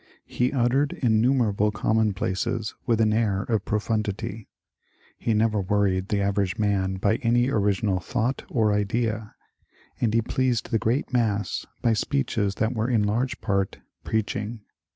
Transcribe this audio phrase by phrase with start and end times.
[0.25, 4.47] He uttered innumerable commonplaces with an air of profundity;
[5.19, 9.35] he never worried the average man by any original thought or idea;
[9.99, 14.61] and he pleased the great mass by speeches that were in large part preaching.